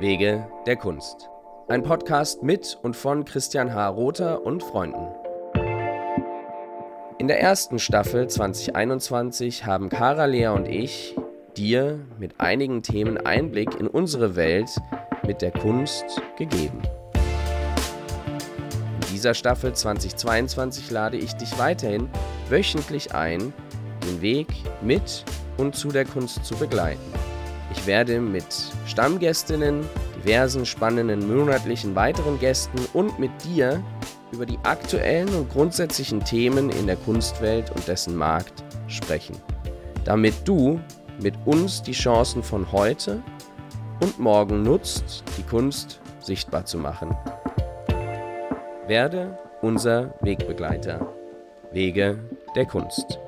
[0.00, 1.28] Wege der Kunst.
[1.68, 3.88] Ein Podcast mit und von Christian H.
[3.88, 5.06] Rother und Freunden.
[7.18, 11.14] In der ersten Staffel 2021 haben Cara Lea und ich
[11.54, 14.70] dir mit einigen Themen Einblick in unsere Welt
[15.26, 16.80] mit der Kunst gegeben.
[18.94, 22.08] In dieser Staffel 2022 lade ich dich weiterhin
[22.48, 23.52] wöchentlich ein,
[24.06, 24.48] den Weg
[24.80, 25.26] mit
[25.58, 27.00] und zu der Kunst zu begleiten.
[27.72, 28.44] Ich werde mit
[28.86, 29.84] Stammgästinnen,
[30.16, 33.82] diversen spannenden monatlichen weiteren Gästen und mit dir
[34.32, 39.36] über die aktuellen und grundsätzlichen Themen in der Kunstwelt und dessen Markt sprechen,
[40.04, 40.80] damit du
[41.20, 43.22] mit uns die Chancen von heute
[44.00, 47.16] und morgen nutzt, die Kunst sichtbar zu machen.
[48.86, 51.06] Werde unser Wegbegleiter.
[51.72, 52.18] Wege
[52.56, 53.20] der Kunst.